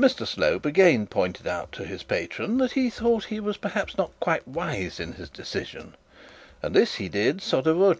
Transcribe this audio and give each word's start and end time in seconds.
Mr 0.00 0.26
Slope 0.26 0.64
again 0.64 1.06
pointed 1.06 1.46
out 1.46 1.72
to 1.72 1.84
his 1.84 2.02
patron 2.02 2.56
that 2.56 2.72
he 2.72 2.88
thought 2.88 3.24
he 3.26 3.38
was 3.38 3.58
perhaps 3.58 3.98
not 3.98 4.18
quite 4.18 4.48
wise 4.48 4.98
in 4.98 5.12
his 5.12 5.28
decision, 5.28 5.94
and 6.62 6.74
this 6.74 6.94
he 6.94 7.10
did 7.10 7.42
sotto 7.42 7.74
voce. 7.74 7.96